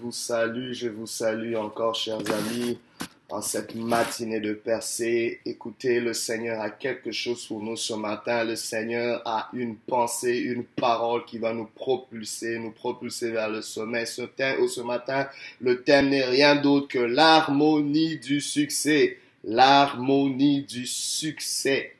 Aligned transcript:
vous 0.00 0.12
salue, 0.12 0.72
je 0.72 0.88
vous 0.88 1.06
salue 1.06 1.54
encore, 1.54 1.94
chers 1.94 2.18
amis, 2.32 2.78
en 3.28 3.42
cette 3.42 3.74
matinée 3.74 4.40
de 4.40 4.54
percée. 4.54 5.40
Écoutez, 5.44 6.00
le 6.00 6.14
Seigneur 6.14 6.60
a 6.60 6.70
quelque 6.70 7.12
chose 7.12 7.46
pour 7.46 7.62
nous 7.62 7.76
ce 7.76 7.92
matin. 7.94 8.44
Le 8.44 8.56
Seigneur 8.56 9.22
a 9.26 9.48
une 9.52 9.76
pensée, 9.76 10.38
une 10.38 10.64
parole 10.64 11.24
qui 11.26 11.38
va 11.38 11.52
nous 11.52 11.66
propulser, 11.66 12.58
nous 12.58 12.72
propulser 12.72 13.30
vers 13.30 13.50
le 13.50 13.62
sommet. 13.62 14.06
Ce, 14.06 14.22
thème, 14.22 14.66
ce 14.66 14.80
matin, 14.80 15.28
le 15.60 15.82
thème 15.82 16.08
n'est 16.08 16.24
rien 16.24 16.56
d'autre 16.56 16.88
que 16.88 16.98
l'harmonie 16.98 18.16
du 18.16 18.40
succès. 18.40 19.18
L'harmonie 19.44 20.62
du 20.62 20.86
succès. 20.86 21.94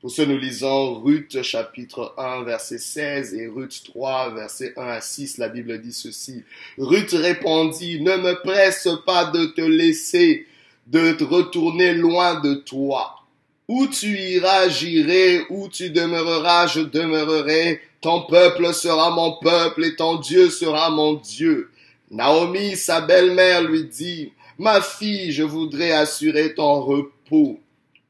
Pour 0.00 0.12
ce, 0.12 0.22
nous 0.22 0.38
lisons 0.38 1.00
Ruth 1.00 1.42
chapitre 1.42 2.14
1 2.18 2.44
verset 2.44 2.78
16 2.78 3.34
et 3.34 3.48
Ruth 3.48 3.82
3 3.86 4.32
verset 4.32 4.72
1 4.76 4.86
à 4.86 5.00
6. 5.00 5.38
La 5.38 5.48
Bible 5.48 5.80
dit 5.80 5.92
ceci. 5.92 6.44
Ruth 6.78 7.10
répondit, 7.10 8.00
ne 8.00 8.14
me 8.16 8.40
presse 8.40 8.86
pas 9.04 9.24
de 9.24 9.46
te 9.46 9.60
laisser, 9.60 10.46
de 10.86 11.14
te 11.14 11.24
retourner 11.24 11.94
loin 11.94 12.38
de 12.38 12.54
toi. 12.54 13.24
Où 13.66 13.88
tu 13.88 14.16
iras, 14.16 14.68
j'irai, 14.68 15.44
où 15.50 15.68
tu 15.68 15.90
demeureras, 15.90 16.68
je 16.68 16.80
demeurerai. 16.82 17.80
Ton 18.00 18.22
peuple 18.22 18.72
sera 18.72 19.10
mon 19.10 19.32
peuple 19.38 19.84
et 19.84 19.96
ton 19.96 20.14
Dieu 20.20 20.48
sera 20.48 20.90
mon 20.90 21.14
Dieu. 21.14 21.72
Naomi, 22.12 22.76
sa 22.76 23.00
belle-mère, 23.00 23.64
lui 23.64 23.82
dit, 23.82 24.32
Ma 24.58 24.80
fille, 24.80 25.32
je 25.32 25.42
voudrais 25.42 25.90
assurer 25.90 26.54
ton 26.54 26.82
repos 26.82 27.58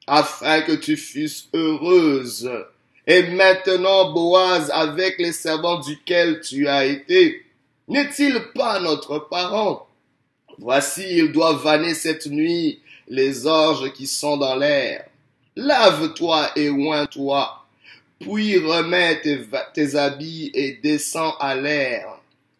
afin 0.09 0.63
que 0.63 0.73
tu 0.73 0.97
fusses 0.97 1.49
heureuse. 1.55 2.51
Et 3.07 3.23
maintenant, 3.23 4.13
Boaz, 4.13 4.71
avec 4.73 5.19
les 5.19 5.33
servants 5.33 5.81
duquel 5.81 6.41
tu 6.41 6.69
as 6.69 6.85
été, 6.85 7.45
n'est-il 7.87 8.41
pas 8.55 8.81
notre 8.81 9.19
parent? 9.31 9.89
Voici, 10.59 11.05
il 11.09 11.33
doit 11.33 11.55
vanner 11.55 11.95
cette 11.95 12.27
nuit 12.27 12.81
les 13.09 13.47
orges 13.47 13.93
qui 13.93 14.07
sont 14.07 14.37
dans 14.37 14.57
l'air. 14.57 15.05
Lave-toi 15.57 16.51
et 16.57 16.71
oins-toi, 16.71 17.65
puis 18.21 18.59
remets 18.59 19.21
tes, 19.23 19.41
tes 19.75 19.97
habits 19.97 20.51
et 20.55 20.79
descends 20.83 21.35
à 21.39 21.55
l'air 21.55 22.18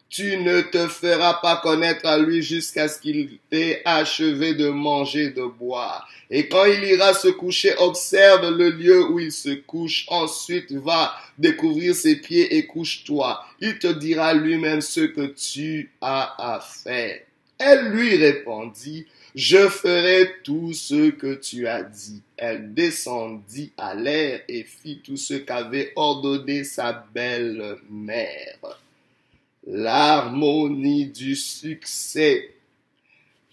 tu 0.09 0.37
ne 0.37 0.61
te 0.61 0.87
feras 0.87 1.35
pas 1.35 1.57
connaître 1.57 2.07
à 2.07 2.17
lui 2.17 2.41
jusqu'à 2.41 2.87
ce 2.87 2.99
qu'il 2.99 3.37
ait 3.51 3.81
achevé 3.85 4.55
de 4.55 4.69
manger, 4.69 5.29
de 5.29 5.43
boire. 5.43 6.09
Et 6.31 6.49
quand 6.49 6.65
il 6.65 6.83
ira 6.83 7.13
se 7.13 7.27
coucher, 7.27 7.75
observe 7.77 8.49
le 8.49 8.71
lieu 8.71 9.05
où 9.11 9.19
il 9.19 9.31
se 9.31 9.53
couche. 9.53 10.05
Ensuite, 10.09 10.71
va 10.71 11.13
découvrir 11.37 11.93
ses 11.93 12.15
pieds 12.15 12.57
et 12.57 12.65
couche-toi. 12.65 13.45
Il 13.61 13.77
te 13.77 13.87
dira 13.87 14.33
lui-même 14.33 14.81
ce 14.81 15.01
que 15.01 15.27
tu 15.27 15.91
as 16.01 16.35
à 16.39 16.59
faire. 16.59 17.19
Elle 17.59 17.89
lui 17.89 18.15
répondit, 18.15 19.05
je 19.35 19.69
ferai 19.69 20.33
tout 20.43 20.73
ce 20.73 21.11
que 21.11 21.35
tu 21.35 21.67
as 21.67 21.83
dit. 21.83 22.21
Elle 22.35 22.73
descendit 22.73 23.71
à 23.77 23.93
l'air 23.93 24.41
et 24.47 24.63
fit 24.63 25.01
tout 25.03 25.17
ce 25.17 25.35
qu'avait 25.35 25.93
ordonné 25.95 26.63
sa 26.63 27.05
belle-mère 27.13 28.79
l'harmonie 29.69 31.07
du 31.07 31.35
succès. 31.35 32.55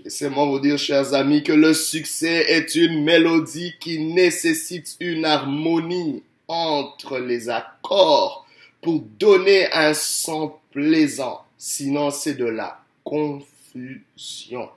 Laissez-moi 0.03 0.47
vous 0.47 0.61
dire, 0.61 0.79
chers 0.79 1.15
amis, 1.15 1.43
que 1.43 1.53
le 1.53 1.75
succès 1.75 2.45
est 2.49 2.75
une 2.75 3.05
mélodie 3.05 3.75
qui 3.79 3.99
nécessite 3.99 4.97
une 5.01 5.25
harmonie 5.25 6.23
entre 6.49 7.19
les 7.19 7.49
accords 7.49 8.47
pour 8.81 9.01
donner 9.19 9.71
un 9.73 9.95
son 9.95 10.55
plaisant. 10.71 11.43
Sinon, 11.59 12.11
c'est 12.11 12.35
de 12.35 12.47
la 12.47 12.81
confusion. 13.05 14.69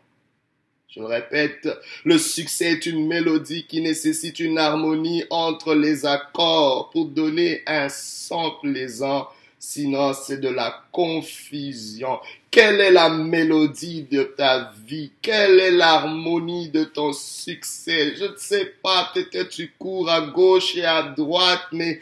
Je 0.90 1.00
le 1.00 1.06
répète, 1.06 1.70
le 2.04 2.18
succès 2.18 2.72
est 2.72 2.86
une 2.88 3.08
mélodie 3.08 3.66
qui 3.68 3.82
nécessite 3.82 4.40
une 4.40 4.58
harmonie 4.58 5.24
entre 5.30 5.76
les 5.76 6.06
accords 6.06 6.90
pour 6.90 7.06
donner 7.06 7.62
un 7.68 7.88
son 7.90 8.52
plaisant 8.62 9.28
Sinon, 9.62 10.14
c'est 10.14 10.40
de 10.40 10.48
la 10.48 10.86
confusion. 10.94 12.20
Quelle 12.50 12.80
est 12.80 12.92
la 12.92 13.10
mélodie 13.10 14.04
de 14.04 14.24
ta 14.24 14.72
vie? 14.88 15.12
Quelle 15.22 15.60
est 15.60 15.72
l'harmonie 15.72 16.70
de 16.70 16.86
ton 16.86 17.12
succès? 17.12 18.16
Je 18.16 18.24
ne 18.24 18.38
sais 18.38 18.74
pas, 18.82 19.12
peut-être 19.14 19.50
tu 19.50 19.74
cours 19.78 20.10
à 20.10 20.22
gauche 20.22 20.78
et 20.78 20.86
à 20.86 21.04
droite, 21.04 21.68
mais 21.74 22.00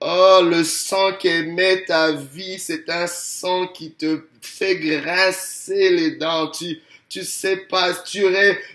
oh, 0.00 0.40
le 0.42 0.64
sang 0.64 1.12
qui 1.18 1.28
émet 1.28 1.84
ta 1.84 2.12
vie, 2.12 2.58
c'est 2.58 2.88
un 2.88 3.06
sang 3.06 3.66
qui 3.68 3.90
te 3.90 4.22
fait 4.40 4.76
grincer 4.76 5.90
les 5.90 6.12
dents. 6.12 6.50
Tu 7.08 7.24
sais 7.24 7.56
pas, 7.56 7.94
tu, 7.94 8.24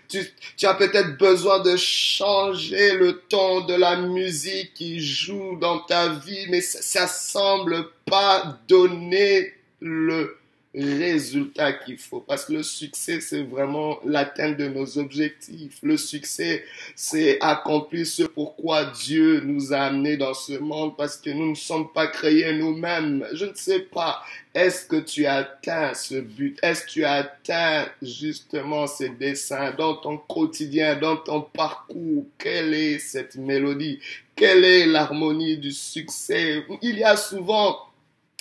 tu, 0.10 0.34
tu 0.58 0.66
as 0.66 0.74
peut-être 0.74 1.18
besoin 1.18 1.60
de 1.60 1.76
changer 1.78 2.94
le 2.94 3.20
ton 3.30 3.62
de 3.62 3.76
la 3.76 3.98
musique 3.98 4.74
qui 4.74 5.00
joue 5.00 5.58
dans 5.60 5.80
ta 5.80 6.10
vie, 6.10 6.48
mais 6.50 6.62
ça 6.62 7.08
semble 7.08 7.90
pas 8.06 8.60
donner 8.68 9.54
le 9.80 10.38
résultat 10.76 11.74
qu'il 11.74 11.98
faut. 11.98 12.20
Parce 12.20 12.46
que 12.46 12.54
le 12.54 12.64
succès, 12.64 13.20
c'est 13.22 13.44
vraiment 13.44 14.00
l'atteinte 14.06 14.58
de 14.58 14.68
nos 14.68 14.98
objectifs. 14.98 15.78
Le 15.84 15.98
succès, 15.98 16.64
c'est 16.96 17.38
accomplir 17.42 18.08
ce 18.08 18.24
pourquoi 18.24 18.86
Dieu 18.86 19.42
nous 19.42 19.74
a 19.74 19.82
amenés 19.82 20.18
dans 20.18 20.34
ce 20.34 20.54
monde 20.54 20.98
parce 20.98 21.18
que 21.18 21.30
nous 21.30 21.52
ne 21.52 21.56
sommes 21.56 21.92
pas 21.92 22.08
créés 22.08 22.54
nous-mêmes. 22.54 23.26
Je 23.34 23.46
ne 23.46 23.56
sais 23.56 23.82
pas. 23.82 24.24
Est-ce 24.54 24.86
que 24.86 24.98
tu 24.98 25.26
as 25.26 25.36
atteint 25.36 25.94
ce 25.94 26.16
but? 26.16 26.60
Est-ce 26.62 26.86
que 26.86 26.92
tu 26.92 27.04
as 27.04 27.14
atteint 27.14 27.88
justement 28.02 28.88
ces 28.88 29.10
dessins 29.10 29.72
dans 29.72 29.96
ton 29.96 30.18
quotidien, 30.18 30.96
dans 30.96 31.18
ton 31.18 31.42
parcours? 31.42 32.26
Quelle 32.38 32.74
est 32.74 33.00
cette 33.00 33.36
mélodie? 33.36 34.00
Quelle 34.36 34.64
est 34.64 34.86
l'harmonie 34.86 35.58
du 35.58 35.72
succès? 35.72 36.66
Il 36.82 36.98
y 36.98 37.04
a 37.04 37.16
souvent 37.18 37.93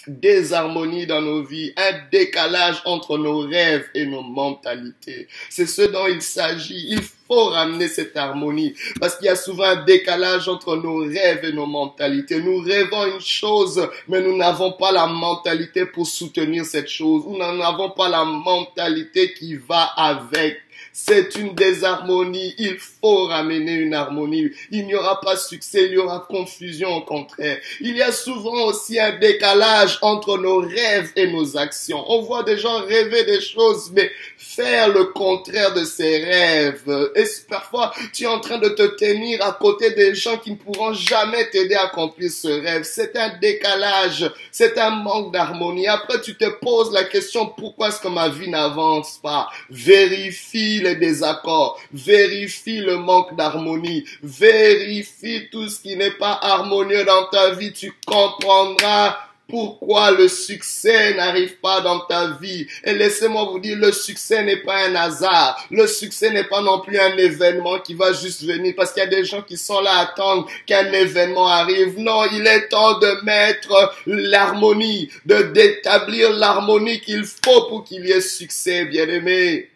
désharmonie 0.07 1.07
dans 1.07 1.21
nos 1.21 1.43
vies, 1.43 1.73
un 1.77 1.93
décalage 2.11 2.83
entre 2.85 3.19
nos 3.19 3.41
rêves 3.41 3.87
et 3.95 4.07
nos 4.07 4.23
mentalités. 4.23 5.29
C'est 5.51 5.67
ce 5.67 5.83
dont 5.83 6.07
il 6.07 6.23
s'agit. 6.23 6.87
Il 6.89 7.03
faut 7.03 7.45
ramener 7.47 7.89
cette 7.89 8.17
harmonie 8.17 8.75
parce 9.01 9.17
qu'il 9.17 9.27
y 9.27 9.31
a 9.31 9.37
souvent 9.37 9.65
un 9.65 9.85
décalage 9.85 10.49
entre 10.49 10.77
nos 10.77 10.99
rêves 10.99 11.45
et 11.45 11.53
nos 11.53 11.67
mentalités. 11.67 12.41
Nous 12.41 12.61
rêvons 12.61 13.15
une 13.15 13.21
chose, 13.21 13.89
mais 14.09 14.21
nous 14.21 14.37
n'avons 14.37 14.73
pas 14.73 14.93
la 14.93 15.07
mentalité 15.07 15.87
pour 15.87 16.07
soutenir 16.07 16.65
cette 16.65 16.89
chose. 16.89 17.25
Nous 17.27 17.39
n'avons 17.39 17.91
pas 17.91 18.09
la 18.09 18.25
mentalité 18.25 19.33
qui 19.33 19.57
va 19.57 19.83
avec. 19.97 20.59
C'est 20.93 21.37
une 21.37 21.55
désharmonie. 21.55 22.55
Il 22.59 22.77
faut 22.79 23.27
ramener 23.27 23.73
une 23.73 23.95
harmonie. 23.95 24.51
Il 24.71 24.87
n'y 24.87 24.95
aura 24.95 25.21
pas 25.21 25.37
succès, 25.37 25.87
il 25.87 25.93
y 25.93 25.99
aura 25.99 26.27
confusion 26.29 26.97
au 26.97 27.01
contraire. 27.01 27.59
Il 27.81 27.97
y 27.97 28.03
a 28.03 28.13
souvent 28.13 28.67
aussi 28.67 29.01
un 29.01 29.19
décalage 29.19 29.99
entre 30.03 30.37
nos 30.37 30.59
rêves 30.59 31.11
et 31.17 31.29
nos 31.29 31.57
actions. 31.57 32.05
On 32.09 32.21
voit 32.23 32.43
des 32.43 32.59
gens 32.59 32.83
rêver 32.83 33.25
des 33.25 33.41
choses, 33.41 33.91
mais 33.95 34.11
faire 34.37 34.89
le 34.89 35.07
contraire 35.07 35.73
de 35.73 35.85
ses 35.85 36.25
rêves. 36.25 37.11
Et 37.17 37.25
parfois, 37.49 37.93
tu 38.13 38.25
es 38.25 38.27
en 38.27 38.41
train 38.41 38.59
de 38.59 38.69
te 38.69 38.83
tenir 38.97 39.43
à 39.45 39.53
côté 39.53 39.93
des 39.93 40.15
gens 40.15 40.37
qui 40.37 40.51
ne 40.51 40.57
pourront 40.57 40.93
jamais 40.93 41.49
t'aider 41.49 41.75
à 41.75 41.85
accomplir 41.85 42.31
ce 42.31 42.49
rêve. 42.49 42.83
C'est 42.83 43.17
un 43.17 43.39
décalage, 43.39 44.31
c'est 44.51 44.77
un 44.79 44.91
manque 44.91 45.33
d'harmonie. 45.33 45.89
Après, 45.89 46.21
tu 46.21 46.37
te 46.37 46.49
poses 46.61 46.93
la 46.93 47.05
question, 47.05 47.47
pourquoi 47.47 47.89
est-ce 47.89 48.01
que 48.01 48.09
ma 48.09 48.29
vie 48.29 48.51
n'avance 48.51 49.19
pas? 49.23 49.49
Vérifie 49.71 50.82
les 50.83 50.97
désaccords, 50.97 51.81
vérifie 51.93 52.81
le 52.81 52.97
manque 52.97 53.35
d'harmonie, 53.37 54.05
vérifie 54.23 55.49
tout 55.51 55.69
ce 55.69 55.81
qui 55.81 55.97
n'est 55.97 56.19
pas 56.19 56.39
harmonieux 56.43 57.05
dans 57.05 57.27
ta 57.31 57.51
vie, 57.51 57.73
tu 57.73 57.93
comprendras 58.07 59.17
pourquoi 59.53 60.13
le 60.13 60.29
succès 60.29 61.15
n'arrive 61.15 61.57
pas 61.59 61.83
dans 61.83 62.01
ta 62.01 62.39
vie. 62.41 62.67
Et 62.85 62.95
laissez-moi 62.95 63.45
vous 63.45 63.61
dire, 63.61 63.77
le 63.77 63.93
succès 63.93 64.43
n'est 64.43 64.63
pas 64.63 64.87
un 64.87 64.95
hasard. 64.95 65.63
Le 65.71 65.87
succès 65.87 66.31
n'est 66.31 66.45
pas 66.45 66.63
non 66.63 66.81
plus 66.81 66.99
un 66.99 67.19
événement 67.19 67.79
qui 67.81 67.93
va 67.93 68.15
juste 68.15 68.45
venir 68.45 68.73
parce 68.75 68.93
qu'il 68.93 69.03
y 69.03 69.07
a 69.07 69.11
des 69.11 69.27
gens 69.27 69.43
qui 69.43 69.59
sont 69.59 69.83
là 69.83 69.93
à 69.93 70.03
attendre 70.05 70.49
qu'un 70.67 70.91
événement 70.93 71.47
arrive. 71.47 71.99
Non, 71.99 72.23
il 72.33 72.47
est 72.47 72.69
temps 72.69 72.99
de 72.99 73.25
mettre 73.25 73.93
l'harmonie, 74.07 75.11
de 75.27 75.43
d'établir 75.43 76.31
l'harmonie 76.33 77.01
qu'il 77.01 77.25
faut 77.25 77.69
pour 77.69 77.85
qu'il 77.85 78.07
y 78.07 78.13
ait 78.13 78.23
succès, 78.23 78.87
bien 78.87 79.07
aimé. 79.07 79.72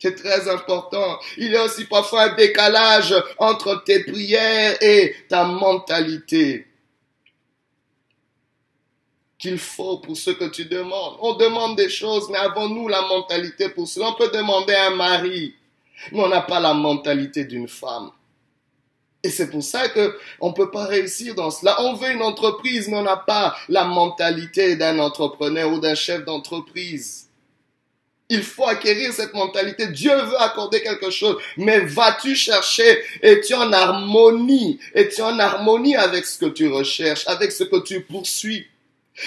C'est 0.00 0.14
très 0.14 0.48
important. 0.48 1.18
Il 1.36 1.50
y 1.50 1.56
a 1.56 1.64
aussi 1.64 1.84
parfois 1.84 2.22
un 2.22 2.34
décalage 2.34 3.14
entre 3.36 3.84
tes 3.84 4.02
prières 4.02 4.76
et 4.82 5.14
ta 5.28 5.44
mentalité 5.44 6.66
qu'il 9.38 9.58
faut 9.58 9.98
pour 9.98 10.16
ce 10.16 10.30
que 10.30 10.46
tu 10.46 10.64
demandes. 10.64 11.16
On 11.20 11.34
demande 11.34 11.76
des 11.76 11.90
choses, 11.90 12.30
mais 12.30 12.38
avons-nous 12.38 12.88
la 12.88 13.02
mentalité 13.02 13.68
pour 13.68 13.86
cela 13.88 14.08
On 14.08 14.14
peut 14.14 14.30
demander 14.30 14.74
un 14.74 14.90
mari, 14.90 15.54
mais 16.12 16.20
on 16.20 16.28
n'a 16.28 16.42
pas 16.42 16.60
la 16.60 16.72
mentalité 16.72 17.44
d'une 17.44 17.68
femme. 17.68 18.10
Et 19.22 19.28
c'est 19.28 19.50
pour 19.50 19.62
ça 19.62 19.88
que 19.90 20.18
on 20.40 20.54
peut 20.54 20.70
pas 20.70 20.86
réussir 20.86 21.34
dans 21.34 21.50
cela. 21.50 21.76
On 21.82 21.94
veut 21.94 22.10
une 22.10 22.22
entreprise, 22.22 22.88
mais 22.88 22.96
on 22.96 23.02
n'a 23.02 23.18
pas 23.18 23.54
la 23.68 23.84
mentalité 23.84 24.76
d'un 24.76 24.98
entrepreneur 24.98 25.70
ou 25.70 25.78
d'un 25.78 25.94
chef 25.94 26.24
d'entreprise. 26.24 27.29
Il 28.30 28.42
faut 28.42 28.66
acquérir 28.66 29.12
cette 29.12 29.34
mentalité. 29.34 29.88
Dieu 29.88 30.14
veut 30.14 30.40
accorder 30.40 30.80
quelque 30.80 31.10
chose. 31.10 31.36
Mais 31.56 31.80
vas-tu 31.80 32.34
chercher? 32.34 33.02
Es-tu 33.20 33.54
en 33.54 33.72
harmonie? 33.72 34.78
Es-tu 34.94 35.20
en 35.20 35.38
harmonie 35.38 35.96
avec 35.96 36.24
ce 36.24 36.38
que 36.38 36.46
tu 36.46 36.68
recherches, 36.68 37.24
avec 37.26 37.52
ce 37.52 37.64
que 37.64 37.82
tu 37.82 38.00
poursuis? 38.00 38.66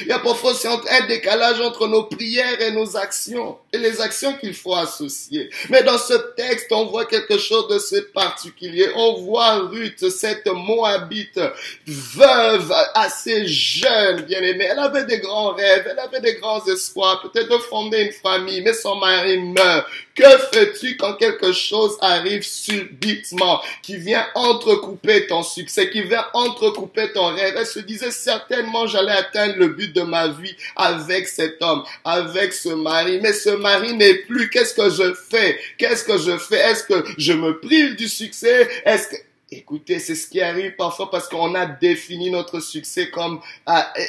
Il 0.02 0.08
y 0.08 0.12
a 0.12 0.20
parfois 0.20 0.54
un 0.90 1.08
décalage 1.08 1.62
entre 1.62 1.88
nos 1.88 2.04
prières 2.04 2.60
et 2.62 2.72
nos 2.72 2.98
actions 2.98 3.58
et 3.72 3.78
les 3.78 4.02
actions 4.02 4.34
qu'il 4.38 4.56
faut 4.56 4.74
associer. 4.74 5.50
Mais 5.70 5.84
dans 5.84 5.98
ce 5.98 6.14
texte, 6.36 6.72
on 6.72 6.86
voit 6.86 7.06
quelque 7.06 7.38
chose 7.38 7.68
de 7.68 7.80
ce 7.80 7.98
particulier. 8.12 8.90
On 8.96 9.22
voit 9.22 9.60
Ruth, 9.68 10.10
cette 10.10 10.48
Moabite, 10.48 11.40
veuve, 11.88 12.74
assez 12.96 13.48
jeune, 13.48 14.22
bien 14.22 14.42
aimée. 14.42 14.68
Elle 14.70 14.80
avait 14.80 15.06
des 15.06 15.20
grands 15.20 15.54
rêves, 15.54 15.88
elle 15.90 16.00
avait 16.00 16.22
des 16.22 16.36
grands 16.36 16.66
espoirs, 16.66 17.22
peut-être 17.22 17.50
de 17.50 17.58
fonder 17.58 18.02
une 18.02 18.12
famille, 18.12 18.62
mais 18.62 18.74
son 18.74 18.96
mari 18.96 19.40
meurt. 19.40 19.86
Que 20.16 20.38
fais-tu 20.52 20.96
quand 20.98 21.16
quelque 21.16 21.52
chose 21.54 21.98
arrive 22.00 22.44
subitement, 22.44 23.62
qui 23.82 23.98
vient 23.98 24.28
entrecouper 24.36 25.26
ton 25.26 25.42
succès, 25.42 25.90
qui 25.90 26.04
vient 26.04 26.26
entrecouper 26.34 27.12
ton 27.14 27.34
rêve? 27.34 27.56
Elle 27.58 27.66
se 27.66 27.80
disait 27.80 28.12
certainement 28.12 28.86
j'allais 28.86 29.12
atteindre 29.12 29.56
le 29.58 29.70
but 29.70 29.94
de 29.94 30.02
ma 30.02 30.28
vie 30.28 30.56
avec 30.76 31.28
cet 31.28 31.62
homme, 31.64 31.84
avec 32.06 32.54
ce 32.54 32.70
mari. 32.70 33.20
Mais 33.22 33.34
ce 33.34 33.50
mari 33.50 33.94
n'est 33.94 34.16
plus. 34.16 34.50
Qu'est-ce 34.50 34.76
que 34.76 34.90
je 34.90 35.14
fais? 35.14 35.60
Qu'est-ce 35.78 36.04
que 36.04 36.18
je 36.24 36.38
fais? 36.38 36.60
Est-ce 36.60 36.84
que 36.84 37.04
je 37.18 37.34
me 37.34 37.60
prive 37.60 37.96
du 37.96 38.08
succès? 38.08 38.70
Est-ce 38.86 39.08
que 39.10 39.16
Écoutez, 39.56 40.00
c'est 40.00 40.16
ce 40.16 40.28
qui 40.28 40.42
arrive 40.42 40.76
parfois 40.76 41.12
parce 41.12 41.28
qu'on 41.28 41.54
a 41.54 41.68
défini 41.68 42.32
notre 42.32 42.60
succès 42.60 43.12
comme 43.12 43.40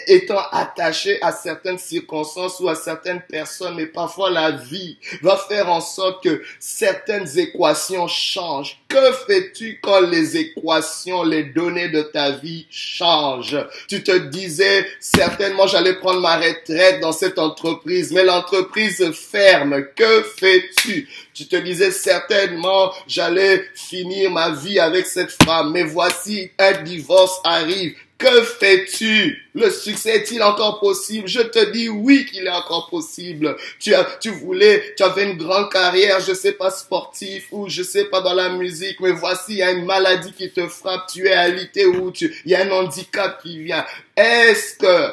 étant 0.07 0.41
attaché 0.51 1.21
à 1.21 1.33
certaines 1.33 1.77
circonstances 1.77 2.61
ou 2.61 2.69
à 2.71 2.75
certaines 2.75 3.21
personnes, 3.21 3.75
mais 3.75 3.87
parfois 3.87 4.31
la 4.31 4.53
vie 4.53 4.97
va 5.21 5.37
faire 5.37 5.69
en 5.69 5.83
sorte 5.83 6.25
que 6.25 6.43
certaines 6.59 7.39
équations 7.39 8.09
changent. 8.09 8.79
Que 8.95 9.13
fais-tu 9.27 9.81
quand 9.83 10.03
les 10.03 10.37
équations, 10.37 11.25
les 11.25 11.43
données 11.43 11.89
de 11.89 12.03
ta 12.03 12.31
vie 12.31 12.65
changent? 12.71 13.59
Tu 13.89 14.05
te 14.05 14.17
disais 14.17 14.87
certainement 15.01 15.67
j'allais 15.67 15.97
prendre 15.97 16.21
ma 16.21 16.37
retraite 16.37 17.01
dans 17.01 17.11
cette 17.11 17.41
entreprise, 17.41 18.13
mais 18.13 18.23
l'entreprise 18.23 19.05
ferme. 19.11 19.85
Que 19.97 20.23
fais-tu? 20.23 21.09
Tu 21.35 21.49
te 21.49 21.57
disais 21.57 21.91
certainement 21.91 22.93
j'allais 23.09 23.65
finir 23.75 24.31
ma 24.31 24.51
vie 24.51 24.79
avec 24.79 25.07
cette 25.07 25.33
femme, 25.43 25.73
mais 25.73 25.83
voici 25.83 26.53
un 26.61 26.81
divorce 26.85 27.41
arrive. 27.43 27.97
Que 28.25 28.43
fais-tu? 28.43 29.51
Le 29.55 29.69
succès 29.69 30.17
est-il 30.17 30.43
encore 30.43 30.81
possible? 30.81 31.29
Je 31.29 31.43
te 31.43 31.73
dis 31.73 31.91
oui 31.91 32.25
qu'il 32.25 32.47
est 32.47 32.51
encore 32.51 32.89
possible. 32.89 33.55
Tu 33.79 33.95
as, 33.95 34.17
tu 34.19 34.31
voulais, 34.31 34.95
tu 34.97 35.03
avais 35.03 35.25
une 35.25 35.37
grande 35.37 35.71
carrière, 35.71 36.21
je 36.21 36.33
sais 36.33 36.53
pas 36.53 36.71
sportif 36.71 37.49
ou 37.51 37.69
je 37.69 37.83
sais 37.83 38.07
pas 38.07 38.23
dans 38.23 38.33
la 38.33 38.49
musique, 38.49 38.99
mais 39.01 39.11
voici, 39.11 39.53
il 39.53 39.59
y 39.59 39.63
a 39.63 39.73
une 39.73 39.85
maladie 39.85 40.33
qui 40.33 40.51
te 40.51 40.67
frappe, 40.69 41.07
tu 41.13 41.27
es 41.27 41.33
alité 41.33 41.85
ou 41.85 42.11
tu, 42.13 42.35
il 42.47 42.53
y 42.53 42.55
a 42.55 42.63
un 42.63 42.71
handicap 42.71 43.43
qui 43.43 43.63
vient. 43.63 43.85
Est-ce 44.17 44.79
que, 44.79 45.13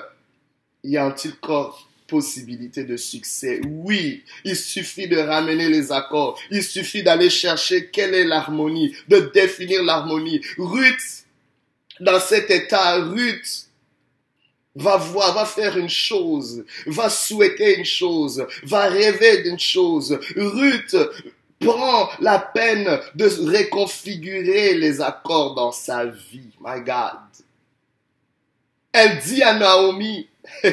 y 0.86 0.96
a-t-il 0.96 1.34
encore 1.34 1.90
possibilité 2.08 2.86
de 2.86 2.96
succès? 2.96 3.60
Oui, 3.68 4.24
il 4.46 4.56
suffit 4.56 5.10
de 5.10 5.18
ramener 5.18 5.68
les 5.68 5.92
accords. 5.92 6.40
Il 6.50 6.64
suffit 6.64 7.04
d'aller 7.04 7.30
chercher 7.30 7.90
quelle 7.90 8.16
est 8.16 8.24
l'harmonie, 8.24 8.96
de 9.10 9.20
définir 9.34 9.84
l'harmonie. 9.84 10.40
Ruth, 10.58 11.21
dans 12.02 12.20
cet 12.20 12.50
état, 12.50 12.96
Ruth 12.96 13.68
va 14.76 14.98
voir, 14.98 15.34
va 15.34 15.46
faire 15.46 15.78
une 15.78 15.90
chose, 15.90 16.66
va 16.86 17.10
souhaiter 17.10 17.78
une 17.78 17.86
chose, 17.86 18.46
va 18.64 18.88
rêver 18.88 19.44
d'une 19.44 19.60
chose. 19.60 20.20
Ruth 20.36 20.96
prend 21.60 22.10
la 22.20 22.40
peine 22.40 23.00
de 23.16 23.26
réconfigurer 23.50 24.74
les 24.76 25.00
accords 25.00 25.56
dans 25.56 25.72
sa 25.72 26.06
vie. 26.06 26.50
My 26.60 26.82
God. 26.82 27.20
Elle 28.94 29.20
dit 29.20 29.42
à 29.42 29.54
Naomi, 29.54 30.28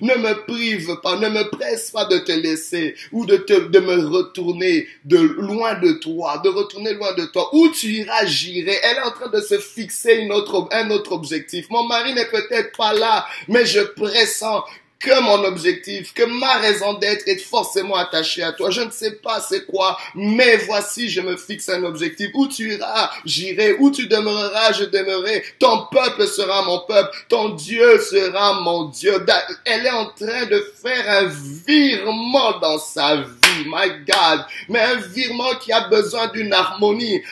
Ne 0.00 0.14
me 0.14 0.46
prive 0.46 1.00
pas, 1.02 1.16
ne 1.16 1.28
me 1.28 1.50
presse 1.50 1.90
pas 1.90 2.04
de 2.04 2.18
te 2.18 2.30
laisser 2.30 2.94
ou 3.10 3.26
de, 3.26 3.36
te, 3.36 3.68
de 3.68 3.78
me 3.80 4.06
retourner 4.06 4.86
de 5.04 5.18
loin 5.18 5.74
de 5.74 5.92
toi, 5.92 6.40
de 6.44 6.48
retourner 6.48 6.94
loin 6.94 7.14
de 7.14 7.24
toi. 7.26 7.50
Où 7.52 7.68
tu 7.70 7.88
iras, 7.88 8.24
j'irai. 8.26 8.78
Elle 8.82 8.98
est 8.98 9.02
en 9.02 9.10
train 9.10 9.28
de 9.28 9.40
se 9.40 9.58
fixer 9.58 10.14
une 10.14 10.32
autre, 10.32 10.68
un 10.70 10.90
autre 10.90 11.12
objectif. 11.12 11.68
Mon 11.70 11.84
mari 11.84 12.14
n'est 12.14 12.28
peut-être 12.28 12.76
pas 12.76 12.92
là, 12.92 13.26
mais 13.48 13.66
je 13.66 13.80
pressens 13.80 14.62
que 15.00 15.20
mon 15.20 15.44
objectif, 15.44 16.12
que 16.12 16.24
ma 16.24 16.54
raison 16.54 16.94
d'être 16.94 17.28
est 17.28 17.38
forcément 17.38 17.94
attachée 17.94 18.42
à 18.42 18.52
toi. 18.52 18.70
Je 18.70 18.80
ne 18.80 18.90
sais 18.90 19.12
pas 19.12 19.40
c'est 19.40 19.64
quoi, 19.64 19.96
mais 20.14 20.56
voici, 20.56 21.08
je 21.08 21.20
me 21.20 21.36
fixe 21.36 21.68
un 21.68 21.84
objectif. 21.84 22.30
Où 22.34 22.48
tu 22.48 22.74
iras, 22.74 23.10
j'irai. 23.24 23.76
Où 23.78 23.90
tu 23.90 24.08
demeureras, 24.08 24.72
je 24.72 24.84
demeurerai. 24.84 25.44
Ton 25.58 25.86
peuple 25.90 26.26
sera 26.26 26.62
mon 26.62 26.80
peuple. 26.80 27.16
Ton 27.28 27.50
Dieu 27.50 28.00
sera 28.00 28.60
mon 28.60 28.86
Dieu. 28.86 29.24
Elle 29.64 29.86
est 29.86 29.90
en 29.90 30.06
train 30.06 30.46
de 30.46 30.64
faire 30.82 31.08
un 31.08 31.26
virement 31.66 32.58
dans 32.58 32.78
sa 32.78 33.16
vie. 33.16 33.64
My 33.66 33.88
God. 34.06 34.44
Mais 34.68 34.80
un 34.80 34.96
virement 34.96 35.54
qui 35.60 35.72
a 35.72 35.88
besoin 35.88 36.28
d'une 36.28 36.52
harmonie. 36.52 37.22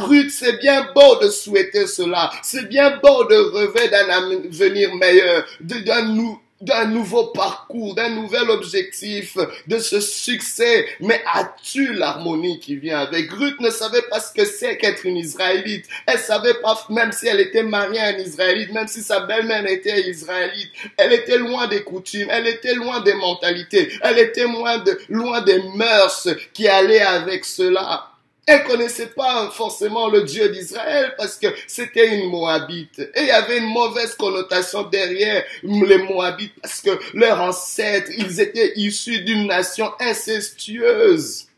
Ruth, 0.00 0.30
c'est 0.30 0.58
bien 0.58 0.88
beau 0.94 1.16
de 1.16 1.28
souhaiter 1.28 1.86
cela. 1.86 2.30
C'est 2.42 2.68
bien 2.68 2.98
beau 3.02 3.24
de 3.24 3.36
rêver 3.36 3.88
d'un 3.88 4.08
avenir 4.10 4.94
meilleur, 4.94 5.44
d'un 5.60 6.02
nous 6.02 6.40
d'un 6.60 6.86
nouveau 6.86 7.26
parcours, 7.28 7.94
d'un 7.94 8.10
nouvel 8.10 8.50
objectif, 8.50 9.36
de 9.66 9.78
ce 9.78 10.00
succès. 10.00 10.86
Mais 11.00 11.22
as-tu 11.32 11.92
l'harmonie 11.92 12.58
qui 12.58 12.76
vient 12.76 13.00
avec? 13.00 13.30
Ruth 13.30 13.60
ne 13.60 13.70
savait 13.70 14.02
pas 14.10 14.20
ce 14.20 14.32
que 14.32 14.44
c'est 14.44 14.78
qu'être 14.78 15.04
une 15.04 15.16
Israélite. 15.16 15.86
Elle 16.06 16.18
savait 16.18 16.54
pas, 16.54 16.78
même 16.90 17.12
si 17.12 17.26
elle 17.26 17.40
était 17.40 17.62
mariée 17.62 18.00
à 18.00 18.08
un 18.08 18.18
Israélite, 18.18 18.72
même 18.72 18.88
si 18.88 19.02
sa 19.02 19.20
belle-mère 19.20 19.66
était 19.66 20.08
Israélite, 20.08 20.70
elle 20.96 21.12
était 21.12 21.38
loin 21.38 21.66
des 21.66 21.82
coutumes, 21.82 22.28
elle 22.30 22.46
était 22.46 22.74
loin 22.74 23.00
des 23.00 23.14
mentalités, 23.14 23.92
elle 24.02 24.18
était 24.18 24.44
loin, 24.44 24.78
de, 24.78 24.98
loin 25.08 25.40
des 25.42 25.62
mœurs 25.74 26.28
qui 26.52 26.68
allaient 26.68 27.00
avec 27.00 27.44
cela. 27.44 28.10
Elle 28.46 28.62
connaissait 28.62 29.08
pas 29.08 29.50
forcément 29.50 30.08
le 30.08 30.22
Dieu 30.22 30.48
d'Israël 30.50 31.14
parce 31.18 31.36
que 31.36 31.48
c'était 31.66 32.16
une 32.16 32.30
Moabite. 32.30 33.00
Et 33.00 33.22
il 33.22 33.26
y 33.26 33.30
avait 33.32 33.58
une 33.58 33.72
mauvaise 33.72 34.14
connotation 34.14 34.84
derrière 34.84 35.44
les 35.64 35.98
Moabites 35.98 36.54
parce 36.62 36.80
que 36.80 36.96
leurs 37.12 37.40
ancêtres, 37.40 38.12
ils 38.16 38.40
étaient 38.40 38.74
issus 38.76 39.22
d'une 39.22 39.48
nation 39.48 39.90
incestueuse. 39.98 41.48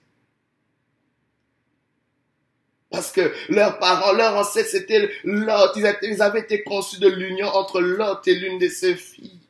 Parce 2.91 3.13
que 3.13 3.35
leurs 3.51 3.79
parents, 3.79 4.13
leurs 4.13 4.35
ancêtres, 4.37 4.71
c'était 4.71 5.11
Lot. 5.25 5.77
Ils 5.77 6.23
avaient 6.23 6.41
été 6.41 6.63
conçus 6.63 6.99
de 7.01 7.09
l'union 7.09 7.49
entre 7.49 7.83
Lot 7.83 8.27
et 8.27 8.35
l'une 8.35 8.59
de 8.59 8.69
ses 8.69 8.97
filles. 8.97 9.41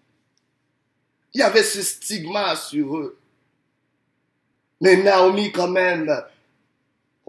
Il 1.35 1.41
y 1.41 1.45
avait 1.45 1.63
ce 1.63 1.83
stigma 1.83 2.57
sur 2.57 2.97
eux. 2.97 3.17
Mais 4.81 4.97
Naomi, 4.97 5.53
quand 5.53 5.69
même, 5.69 6.21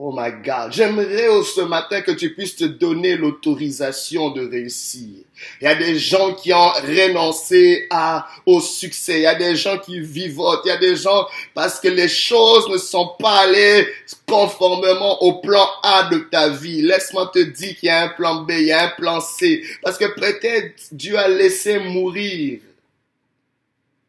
Oh 0.01 0.13
my 0.15 0.31
God, 0.31 0.71
j'aimerais 0.71 1.27
ce 1.43 1.59
matin 1.59 1.99
que 1.99 2.11
tu 2.11 2.33
puisses 2.33 2.55
te 2.55 2.63
donner 2.63 3.17
l'autorisation 3.17 4.29
de 4.29 4.47
réussir. 4.47 5.25
Il 5.59 5.65
y 5.65 5.67
a 5.67 5.75
des 5.75 5.99
gens 5.99 6.33
qui 6.35 6.53
ont 6.53 6.69
renoncé 6.69 7.85
à, 7.89 8.25
au 8.45 8.61
succès. 8.61 9.19
Il 9.19 9.23
y 9.23 9.25
a 9.25 9.35
des 9.35 9.57
gens 9.57 9.77
qui 9.77 9.99
vivotent. 9.99 10.61
Il 10.63 10.69
y 10.69 10.71
a 10.71 10.77
des 10.77 10.95
gens 10.95 11.27
parce 11.53 11.81
que 11.81 11.89
les 11.89 12.07
choses 12.07 12.69
ne 12.69 12.77
sont 12.77 13.11
pas 13.19 13.39
allées 13.39 13.89
conformément 14.25 15.21
au 15.21 15.41
plan 15.41 15.67
A 15.83 16.07
de 16.09 16.19
ta 16.19 16.47
vie. 16.47 16.81
Laisse-moi 16.81 17.29
te 17.33 17.39
dire 17.39 17.75
qu'il 17.75 17.87
y 17.87 17.89
a 17.89 18.03
un 18.03 18.09
plan 18.09 18.43
B, 18.43 18.51
il 18.51 18.67
y 18.67 18.71
a 18.71 18.85
un 18.85 18.91
plan 18.91 19.19
C. 19.19 19.61
Parce 19.83 19.97
que 19.97 20.05
peut-être 20.17 20.81
Dieu 20.93 21.17
a 21.17 21.27
laissé 21.27 21.77
mourir 21.77 22.61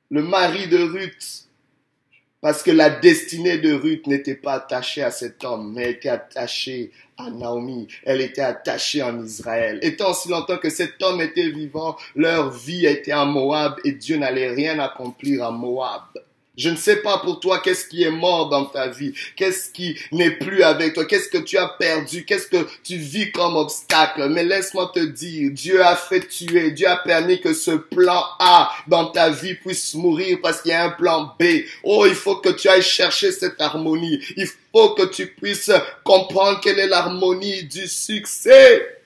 le 0.08 0.22
mari 0.22 0.68
de 0.68 0.78
Ruth 0.78 1.49
parce 2.40 2.62
que 2.62 2.70
la 2.70 2.88
destinée 2.88 3.58
de 3.58 3.72
Ruth 3.72 4.06
n'était 4.06 4.34
pas 4.34 4.54
attachée 4.54 5.02
à 5.02 5.10
cet 5.10 5.44
homme, 5.44 5.72
mais 5.74 5.90
était 5.90 6.08
attachée 6.08 6.90
à 7.18 7.30
Naomi. 7.30 7.86
Elle 8.04 8.22
était 8.22 8.40
attachée 8.40 9.02
en 9.02 9.22
Israël. 9.22 9.78
Et 9.82 9.96
tant 9.96 10.14
si 10.14 10.28
longtemps 10.28 10.56
que 10.56 10.70
cet 10.70 11.02
homme 11.02 11.20
était 11.20 11.50
vivant, 11.50 11.96
leur 12.14 12.50
vie 12.50 12.86
était 12.86 13.12
en 13.12 13.26
Moab 13.26 13.76
et 13.84 13.92
Dieu 13.92 14.16
n'allait 14.16 14.50
rien 14.50 14.78
accomplir 14.78 15.44
à 15.44 15.50
Moab. 15.50 16.02
Je 16.56 16.68
ne 16.68 16.76
sais 16.76 16.96
pas 16.96 17.18
pour 17.18 17.38
toi 17.38 17.60
qu'est-ce 17.60 17.86
qui 17.86 18.02
est 18.02 18.10
mort 18.10 18.48
dans 18.48 18.64
ta 18.64 18.88
vie, 18.88 19.14
qu'est-ce 19.36 19.70
qui 19.70 19.96
n'est 20.10 20.32
plus 20.32 20.62
avec 20.62 20.94
toi, 20.94 21.04
qu'est-ce 21.04 21.28
que 21.28 21.38
tu 21.38 21.56
as 21.56 21.68
perdu, 21.68 22.24
qu'est-ce 22.24 22.48
que 22.48 22.66
tu 22.82 22.96
vis 22.96 23.30
comme 23.30 23.56
obstacle. 23.56 24.28
Mais 24.28 24.44
laisse-moi 24.44 24.90
te 24.92 25.00
dire, 25.00 25.52
Dieu 25.52 25.82
a 25.82 25.94
fait 25.94 26.26
tuer, 26.26 26.72
Dieu 26.72 26.88
a 26.88 26.96
permis 26.96 27.40
que 27.40 27.54
ce 27.54 27.70
plan 27.70 28.24
A 28.40 28.70
dans 28.88 29.06
ta 29.06 29.30
vie 29.30 29.54
puisse 29.54 29.94
mourir 29.94 30.38
parce 30.42 30.60
qu'il 30.60 30.72
y 30.72 30.74
a 30.74 30.84
un 30.84 30.90
plan 30.90 31.34
B. 31.38 31.44
Oh, 31.84 32.04
il 32.06 32.14
faut 32.14 32.36
que 32.36 32.50
tu 32.50 32.68
ailles 32.68 32.82
chercher 32.82 33.32
cette 33.32 33.60
harmonie. 33.60 34.20
Il 34.36 34.48
faut 34.72 34.90
que 34.90 35.06
tu 35.06 35.28
puisses 35.28 35.72
comprendre 36.04 36.60
quelle 36.60 36.78
est 36.80 36.88
l'harmonie 36.88 37.64
du 37.64 37.86
succès. 37.86 38.99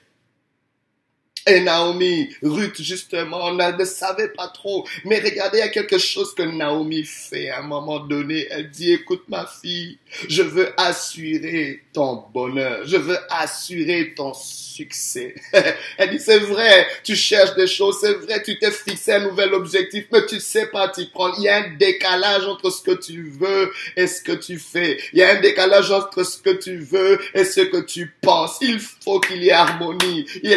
Et 1.47 1.61
Naomi, 1.61 2.35
Ruth, 2.41 2.81
justement, 2.81 3.53
ne 3.53 3.85
savait 3.85 4.29
pas 4.29 4.47
trop. 4.47 4.87
Mais 5.03 5.19
regardez, 5.19 5.59
il 5.59 5.61
y 5.61 5.63
a 5.63 5.69
quelque 5.69 5.99
chose 5.99 6.33
que 6.33 6.41
Naomi 6.41 7.03
fait 7.03 7.49
à 7.49 7.59
un 7.59 7.67
moment 7.67 7.99
donné. 7.99 8.47
Elle 8.49 8.71
dit, 8.71 8.93
écoute 8.93 9.25
ma 9.27 9.45
fille, 9.45 9.99
je 10.27 10.41
veux 10.41 10.73
assurer 10.75 11.83
ton 11.93 12.23
bonheur. 12.33 12.79
Je 12.85 12.97
veux 12.97 13.19
assurer 13.29 14.13
ton 14.15 14.33
succès. 14.33 15.35
Elle 15.97 16.09
dit, 16.09 16.19
c'est 16.19 16.39
vrai, 16.39 16.87
tu 17.03 17.15
cherches 17.15 17.55
des 17.55 17.67
choses, 17.67 17.97
c'est 18.01 18.13
vrai, 18.13 18.41
tu 18.43 18.57
t'es 18.57 18.71
fixé 18.71 19.13
un 19.13 19.29
nouvel 19.29 19.53
objectif, 19.53 20.05
mais 20.11 20.25
tu 20.25 20.39
sais 20.39 20.67
pas 20.67 20.89
t'y 20.89 21.05
prendre. 21.05 21.35
Il 21.37 21.43
y 21.43 21.49
a 21.49 21.57
un 21.57 21.75
décalage 21.77 22.45
entre 22.47 22.71
ce 22.71 22.81
que 22.81 22.91
tu 22.91 23.21
veux 23.39 23.71
et 23.95 24.07
ce 24.07 24.21
que 24.21 24.31
tu 24.31 24.57
fais. 24.57 24.97
Il 25.13 25.19
y 25.19 25.23
a 25.23 25.37
un 25.37 25.41
décalage 25.41 25.91
entre 25.91 26.23
ce 26.23 26.37
que 26.37 26.49
tu 26.49 26.77
veux 26.79 27.19
et 27.33 27.45
ce 27.45 27.61
que 27.61 27.81
tu 27.81 28.13
penses. 28.21 28.57
Il 28.61 28.79
faut 28.79 29.19
qu'il 29.19 29.43
y 29.43 29.49
ait 29.49 29.51
harmonie. 29.51 30.25
Il 30.43 30.49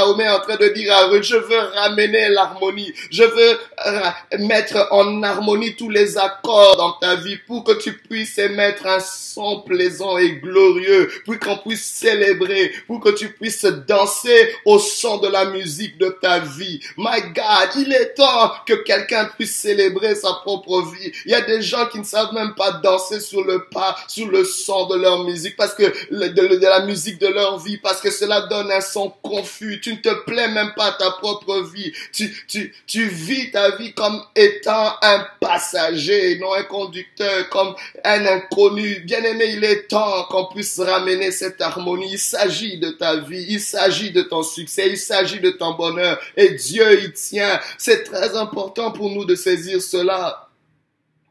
Est 0.00 0.28
en 0.28 0.40
train 0.40 0.56
de 0.56 0.68
dire 0.68 0.92
à 0.94 1.06
Ruth, 1.06 1.24
je 1.24 1.36
veux 1.36 1.58
ramener 1.74 2.28
l'harmonie. 2.30 2.92
Je 3.10 3.22
veux 3.22 3.58
euh, 3.86 4.00
mettre 4.38 4.88
en 4.90 5.22
harmonie 5.22 5.76
tous 5.76 5.90
les 5.90 6.16
accords 6.16 6.76
dans 6.76 6.92
ta 6.92 7.16
vie 7.16 7.36
pour 7.46 7.64
que 7.64 7.72
tu 7.72 7.92
puisses 7.92 8.38
émettre 8.38 8.86
un 8.86 9.00
son 9.00 9.60
plaisant 9.60 10.18
et 10.18 10.32
glorieux, 10.32 11.10
pour 11.24 11.38
qu'on 11.38 11.56
puisse 11.58 11.84
célébrer, 11.84 12.72
pour 12.86 13.00
que 13.00 13.10
tu 13.10 13.32
puisses 13.32 13.64
danser 13.64 14.54
au 14.64 14.78
son 14.78 15.18
de 15.18 15.28
la 15.28 15.46
musique 15.46 15.98
de 15.98 16.08
ta 16.20 16.40
vie. 16.40 16.80
My 16.96 17.20
God, 17.34 17.70
il 17.76 17.92
est 17.92 18.14
temps 18.14 18.52
que 18.66 18.74
quelqu'un 18.74 19.26
puisse 19.36 19.54
célébrer 19.54 20.14
sa 20.14 20.32
propre 20.34 20.82
vie. 20.82 21.12
Il 21.24 21.32
y 21.32 21.34
a 21.34 21.42
des 21.42 21.62
gens 21.62 21.86
qui 21.86 21.98
ne 21.98 22.04
savent 22.04 22.34
même 22.34 22.54
pas 22.54 22.72
danser 22.72 23.20
sur 23.20 23.44
le 23.44 23.66
pas, 23.70 23.96
sur 24.08 24.28
le 24.28 24.44
son 24.44 24.86
de 24.86 24.96
leur 24.96 25.24
musique, 25.24 25.56
parce 25.56 25.74
que 25.74 25.84
de, 26.10 26.66
la 26.66 26.80
musique 26.84 27.18
de 27.18 27.28
leur 27.28 27.58
vie, 27.58 27.78
parce 27.78 28.00
que 28.00 28.10
cela 28.10 28.42
donne 28.42 28.70
un 28.70 28.80
son 28.80 29.10
confus. 29.22 29.80
Tu 29.80 29.89
ne 29.92 29.98
te 29.98 30.24
plais 30.24 30.48
même 30.48 30.72
pas 30.76 30.92
ta 30.92 31.10
propre 31.12 31.62
vie. 31.62 31.92
Tu, 32.12 32.44
tu, 32.46 32.74
tu 32.86 33.06
vis 33.06 33.50
ta 33.50 33.76
vie 33.76 33.92
comme 33.92 34.22
étant 34.34 34.94
un 35.02 35.26
passager, 35.40 36.38
non 36.38 36.52
un 36.54 36.64
conducteur, 36.64 37.48
comme 37.50 37.74
un 38.04 38.26
inconnu. 38.26 39.00
Bien 39.00 39.22
aimé, 39.22 39.46
il 39.56 39.64
est 39.64 39.88
temps 39.88 40.24
qu'on 40.24 40.46
puisse 40.46 40.78
ramener 40.78 41.30
cette 41.30 41.60
harmonie. 41.60 42.12
Il 42.12 42.18
s'agit 42.18 42.78
de 42.78 42.90
ta 42.90 43.16
vie, 43.16 43.46
il 43.48 43.60
s'agit 43.60 44.10
de 44.10 44.22
ton 44.22 44.42
succès, 44.42 44.88
il 44.88 44.98
s'agit 44.98 45.40
de 45.40 45.50
ton 45.50 45.74
bonheur. 45.74 46.18
Et 46.36 46.50
Dieu 46.50 47.04
y 47.04 47.12
tient. 47.12 47.60
C'est 47.78 48.04
très 48.04 48.36
important 48.36 48.92
pour 48.92 49.10
nous 49.10 49.24
de 49.24 49.34
saisir 49.34 49.80
cela. 49.80 50.49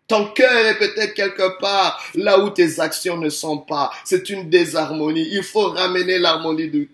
Ton 0.10 0.26
cœur 0.26 0.66
est 0.66 0.80
peut-être 0.80 1.14
quelque 1.14 1.60
part 1.60 2.04
là 2.16 2.40
où 2.40 2.50
tes 2.50 2.80
actions 2.80 3.16
ne 3.18 3.30
sont 3.30 3.60
pas. 3.60 3.92
C'est 4.04 4.32
une 4.32 4.50
désharmonie. 4.50 5.28
Il 5.32 5.44
faut 5.44 5.70
ramener 5.70 6.18
l'harmonie 6.18 6.68
du, 6.68 6.90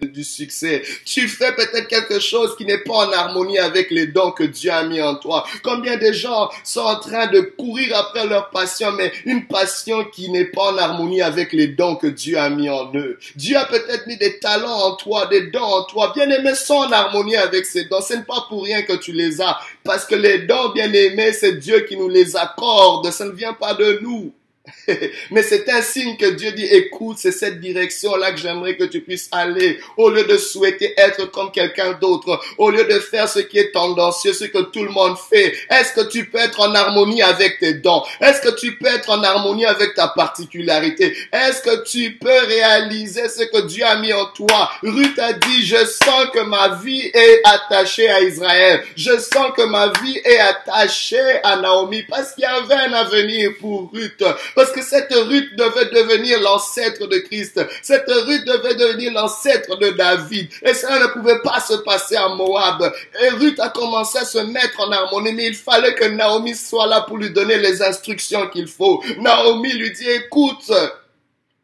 du 0.00 0.22
succès. 0.22 0.82
Tu 1.04 1.26
fais 1.26 1.52
peut-être 1.52 1.88
quelque 1.88 2.20
chose 2.20 2.56
qui 2.56 2.64
n'est 2.64 2.78
pas 2.78 3.08
en 3.08 3.12
harmonie 3.12 3.58
avec 3.58 3.90
les 3.90 4.06
dons 4.06 4.30
que 4.30 4.44
Dieu 4.44 4.70
a 4.70 4.84
mis 4.84 5.02
en 5.02 5.16
toi. 5.16 5.44
Combien 5.64 5.96
de 5.96 6.12
gens 6.12 6.48
sont 6.62 6.82
en 6.82 7.00
train 7.00 7.26
de 7.26 7.40
courir 7.40 7.96
après 7.96 8.28
leur 8.28 8.50
passion, 8.50 8.92
mais 8.92 9.10
une 9.24 9.48
passion 9.48 10.04
qui 10.04 10.30
n'est 10.30 10.44
pas 10.44 10.72
en 10.72 10.78
harmonie 10.78 11.22
avec 11.22 11.52
les 11.52 11.66
dons 11.66 11.96
que 11.96 12.06
Dieu 12.06 12.38
a 12.38 12.50
mis 12.50 12.70
en 12.70 12.94
eux. 12.94 13.18
Dieu 13.34 13.56
a 13.56 13.64
peut-être 13.64 14.06
mis 14.06 14.16
des 14.16 14.38
talents 14.38 14.78
en 14.92 14.94
toi, 14.94 15.26
des 15.26 15.48
dons 15.48 15.60
en 15.60 15.82
toi. 15.86 16.12
Bien 16.14 16.30
aimé, 16.30 16.54
sont 16.54 16.74
en 16.74 16.92
harmonie 16.92 17.36
avec 17.36 17.66
ces 17.66 17.86
dons. 17.86 18.00
Ce 18.00 18.14
n'est 18.14 18.22
pas 18.22 18.46
pour 18.48 18.62
rien 18.62 18.82
que 18.82 18.92
tu 18.92 19.10
les 19.10 19.40
as. 19.40 19.58
Parce 19.82 20.04
que 20.04 20.14
les 20.14 20.40
dons, 20.40 20.68
bien 20.72 20.92
aimés, 20.92 21.32
c'est 21.32 21.58
Dieu 21.58 21.80
qui 21.80 21.96
nous 21.96 22.08
les 22.08 22.36
accorde 22.60 23.10
ça 23.10 23.24
ne 23.24 23.30
vient 23.30 23.54
pas 23.54 23.74
de 23.74 24.00
nous. 24.02 24.32
Mais 25.30 25.42
c'est 25.42 25.68
un 25.68 25.82
signe 25.82 26.16
que 26.16 26.30
Dieu 26.30 26.52
dit, 26.52 26.64
écoute, 26.64 27.16
c'est 27.18 27.32
cette 27.32 27.60
direction-là 27.60 28.32
que 28.32 28.38
j'aimerais 28.38 28.76
que 28.76 28.84
tu 28.84 29.00
puisses 29.00 29.28
aller. 29.32 29.78
Au 29.96 30.10
lieu 30.10 30.24
de 30.24 30.36
souhaiter 30.36 30.94
être 30.96 31.30
comme 31.30 31.50
quelqu'un 31.50 31.92
d'autre, 32.00 32.40
au 32.58 32.70
lieu 32.70 32.84
de 32.84 32.98
faire 32.98 33.28
ce 33.28 33.40
qui 33.40 33.58
est 33.58 33.72
tendancieux, 33.72 34.32
ce 34.32 34.44
que 34.44 34.58
tout 34.58 34.82
le 34.82 34.90
monde 34.90 35.16
fait, 35.18 35.54
est-ce 35.70 35.94
que 35.94 36.08
tu 36.08 36.26
peux 36.26 36.38
être 36.38 36.60
en 36.60 36.74
harmonie 36.74 37.22
avec 37.22 37.58
tes 37.58 37.74
dons? 37.74 38.02
Est-ce 38.20 38.40
que 38.40 38.54
tu 38.58 38.76
peux 38.76 38.86
être 38.86 39.10
en 39.10 39.22
harmonie 39.22 39.66
avec 39.66 39.94
ta 39.94 40.08
particularité? 40.08 41.16
Est-ce 41.32 41.62
que 41.62 41.84
tu 41.84 42.18
peux 42.20 42.46
réaliser 42.46 43.28
ce 43.28 43.44
que 43.44 43.66
Dieu 43.66 43.84
a 43.84 43.96
mis 43.96 44.12
en 44.12 44.26
toi? 44.26 44.70
Ruth 44.82 45.18
a 45.18 45.32
dit, 45.32 45.64
je 45.64 45.84
sens 45.84 46.26
que 46.32 46.40
ma 46.40 46.80
vie 46.82 47.10
est 47.12 47.40
attachée 47.44 48.08
à 48.08 48.20
Israël. 48.20 48.82
Je 48.96 49.18
sens 49.18 49.52
que 49.56 49.62
ma 49.62 49.92
vie 50.02 50.20
est 50.24 50.38
attachée 50.38 51.40
à 51.42 51.56
Naomi 51.56 52.02
parce 52.08 52.32
qu'il 52.32 52.44
y 52.44 52.46
avait 52.46 52.74
un 52.74 52.92
avenir 52.92 53.52
pour 53.60 53.90
Ruth. 53.92 54.22
Parce 54.60 54.72
que 54.72 54.82
cette 54.82 55.10
Ruth 55.14 55.56
devait 55.56 55.86
devenir 55.86 56.38
l'ancêtre 56.42 57.06
de 57.06 57.16
Christ. 57.16 57.58
Cette 57.80 58.04
Ruth 58.06 58.44
devait 58.44 58.74
devenir 58.74 59.10
l'ancêtre 59.10 59.78
de 59.78 59.88
David. 59.92 60.50
Et 60.62 60.74
ça 60.74 60.98
ne 60.98 61.06
pouvait 61.06 61.40
pas 61.42 61.60
se 61.60 61.72
passer 61.78 62.16
à 62.16 62.28
Moab. 62.28 62.92
Et 63.22 63.30
Ruth 63.30 63.58
a 63.58 63.70
commencé 63.70 64.18
à 64.18 64.26
se 64.26 64.36
mettre 64.36 64.80
en 64.80 64.92
harmonie, 64.92 65.32
mais 65.32 65.46
il 65.46 65.54
fallait 65.54 65.94
que 65.94 66.04
Naomi 66.04 66.54
soit 66.54 66.86
là 66.88 67.00
pour 67.00 67.16
lui 67.16 67.30
donner 67.30 67.56
les 67.56 67.80
instructions 67.80 68.48
qu'il 68.48 68.68
faut. 68.68 69.02
Naomi 69.16 69.72
lui 69.72 69.92
dit, 69.92 70.10
écoute, 70.10 70.70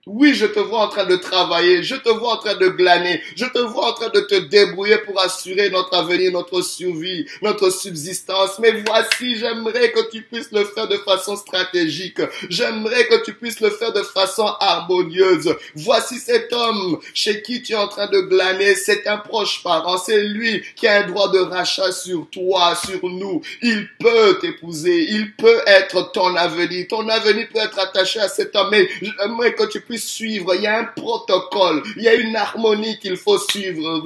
oui, 0.07 0.35
je 0.35 0.47
te 0.47 0.61
vois 0.61 0.83
en 0.83 0.89
train 0.89 1.05
de 1.05 1.17
travailler, 1.17 1.83
je 1.83 1.97
te 1.97 2.09
vois 2.09 2.35
en 2.35 2.37
train 2.37 2.55
de 2.55 2.69
glaner, 2.69 3.21
je 3.35 3.45
te 3.45 3.59
vois 3.59 3.91
en 3.91 3.93
train 3.93 4.09
de 4.09 4.21
te 4.21 4.37
débrouiller 4.37 4.99
pour 4.99 5.21
assurer 5.21 5.69
notre 5.69 5.95
avenir, 5.97 6.31
notre 6.31 6.63
survie, 6.63 7.27
notre 7.43 7.71
subsistance. 7.71 8.61
Mais 8.61 8.85
voici, 8.87 9.37
j'aimerais 9.37 9.91
que 9.91 10.09
tu 10.09 10.23
puisses 10.23 10.53
le 10.53 10.65
faire 10.65 10.87
de 10.87 10.97
façon 10.99 11.35
stratégique. 11.35 12.21
J'aimerais 12.49 13.09
que 13.09 13.25
tu 13.25 13.35
puisses 13.35 13.59
le 13.59 13.71
faire 13.71 13.93
de 13.93 14.03
façon 14.03 14.47
harmonieuse. 14.61 15.53
Voici 15.75 16.21
cet 16.21 16.53
homme 16.53 17.01
chez 17.13 17.43
qui 17.43 17.63
tu 17.63 17.73
es 17.73 17.77
en 17.77 17.89
train 17.89 18.07
de 18.07 18.21
glaner. 18.21 18.77
C'est 18.77 19.09
un 19.09 19.19
proche 19.19 19.65
parent. 19.65 19.99
C'est 19.99 20.23
lui 20.23 20.63
qui 20.77 20.87
a 20.87 21.03
un 21.03 21.09
droit 21.09 21.33
de 21.33 21.41
rachat 21.41 21.91
sur 21.91 22.29
toi, 22.31 22.77
sur 22.77 23.01
nous. 23.03 23.43
Il 23.61 23.89
peut 23.99 24.39
t'épouser. 24.41 25.09
Il 25.11 25.35
peut 25.35 25.63
être 25.67 26.13
ton 26.13 26.37
avenir. 26.37 26.87
Ton 26.89 27.09
avenir 27.09 27.49
peut 27.53 27.59
être 27.59 27.81
attaché 27.81 28.21
à 28.21 28.29
cet 28.29 28.55
homme. 28.55 28.69
Mais 28.71 28.89
j'aimerais 29.03 29.53
que 29.55 29.65
tu 29.65 29.81
puisses 29.81 29.96
suivre. 29.99 30.55
Il 30.55 30.63
y 30.63 30.67
a 30.67 30.79
un 30.79 30.85
protocole. 30.85 31.83
Il 31.97 32.03
y 32.03 32.09
a 32.09 32.15
une 32.15 32.37
harmonie 32.37 32.99
qu'il 32.99 33.17
faut 33.17 33.39
suivre. 33.39 34.03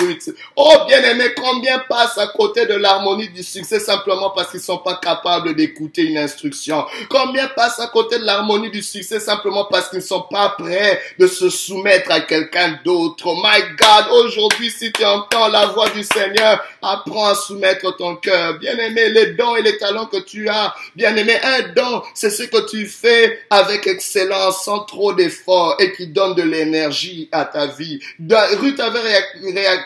Oh, 0.57 0.75
bien 0.87 1.03
aimé, 1.03 1.25
combien 1.37 1.79
passent 1.89 2.19
à 2.19 2.29
côté 2.29 2.67
de 2.67 2.75
l'harmonie 2.75 3.29
du 3.29 3.43
succès 3.43 3.81
simplement 3.81 4.31
parce 4.31 4.51
qu'ils 4.51 4.61
sont 4.61 4.79
pas 4.79 4.97
capables 4.97 5.55
d'écouter 5.55 6.03
une 6.03 6.19
instruction? 6.19 6.85
Combien 7.09 7.49
passent 7.49 7.81
à 7.81 7.89
côté 7.89 8.19
de 8.19 8.25
l'harmonie 8.25 8.71
du 8.71 8.83
succès 8.83 9.21
simplement 9.21 9.67
parce 9.71 9.89
qu'ils 9.89 9.99
ne 9.99 10.05
sont 10.05 10.27
pas 10.31 10.55
prêts 10.59 11.01
de 11.19 11.27
se 11.27 11.49
soumettre 11.49 12.11
à 12.11 12.21
quelqu'un 12.21 12.79
d'autre? 12.85 13.25
Oh 13.27 13.37
my 13.43 13.77
God, 13.77 14.25
aujourd'hui, 14.25 14.71
si 14.71 14.93
tu 14.93 15.05
entends 15.05 15.49
la 15.49 15.67
voix 15.67 15.89
du 15.91 16.03
Seigneur, 16.03 16.63
apprends 16.83 17.27
à 17.27 17.35
soumettre 17.35 17.97
ton 17.97 18.17
cœur. 18.17 18.59
Bien 18.59 18.77
aimé, 18.79 19.09
les 19.11 19.33
dons 19.33 19.57
et 19.57 19.63
les 19.63 19.79
talents 19.79 20.07
que 20.07 20.19
tu 20.19 20.49
as. 20.49 20.75
Bien 20.95 21.15
aimé, 21.17 21.37
un 21.43 21.69
don, 21.75 22.03
c'est 22.15 22.31
ce 22.31 22.45
que 22.45 22.69
tu 22.69 22.87
fais 22.87 23.41
avec 23.51 23.87
excellence, 23.87 24.65
sans 24.65 24.81
trop 24.81 25.13
d'efforts 25.13 25.77
et 25.81 25.93
qui 25.93 26.07
donne 26.09 26.35
de 26.35 26.43
l'énergie 26.43 27.29
à 27.33 27.45
ta 27.45 27.67
vie. 27.67 27.99
Ruth 28.61 28.81
avait 28.81 29.01